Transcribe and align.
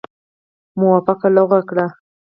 موافقه 0.79 1.27
لغو 1.35 1.59
کړي. 1.69 1.85